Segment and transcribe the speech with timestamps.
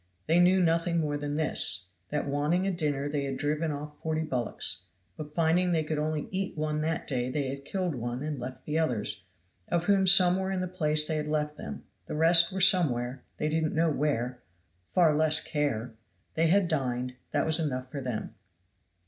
[0.25, 4.23] They knew nothing more than this, that wanting a dinner they had driven off forty
[4.23, 4.85] bullocks;
[5.15, 8.65] but finding they could only eat one that day they had killed one and left
[8.65, 9.25] the others,
[9.67, 13.21] of whom some were in the place they had left them; the rest were somewhere,
[13.37, 14.41] they didn't know where
[14.87, 15.93] far less care.
[16.33, 18.33] They had dined, that was enough for them.